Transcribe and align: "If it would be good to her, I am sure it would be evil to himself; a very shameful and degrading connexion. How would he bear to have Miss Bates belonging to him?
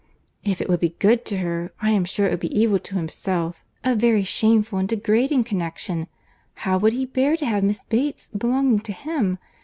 "If 0.43 0.61
it 0.61 0.67
would 0.67 0.79
be 0.79 0.95
good 0.97 1.25
to 1.25 1.37
her, 1.37 1.71
I 1.79 1.91
am 1.91 2.05
sure 2.05 2.25
it 2.25 2.31
would 2.31 2.39
be 2.39 2.59
evil 2.59 2.79
to 2.79 2.95
himself; 2.95 3.63
a 3.83 3.93
very 3.93 4.23
shameful 4.23 4.79
and 4.79 4.89
degrading 4.89 5.43
connexion. 5.43 6.07
How 6.65 6.79
would 6.79 6.93
he 6.93 7.05
bear 7.05 7.37
to 7.37 7.45
have 7.45 7.63
Miss 7.63 7.83
Bates 7.83 8.31
belonging 8.35 8.79
to 8.79 8.93
him? 8.93 9.37